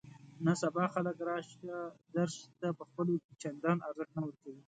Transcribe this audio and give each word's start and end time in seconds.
نن 0.43 0.55
سبا 0.63 0.83
خلک 0.93 1.17
راشه 1.29 1.77
درشې 2.15 2.45
ته 2.59 2.67
په 2.77 2.83
خپلو 2.89 3.13
کې 3.23 3.31
چندان 3.43 3.77
ارزښت 3.87 4.11
نه 4.15 4.21
ورکوي. 4.25 4.59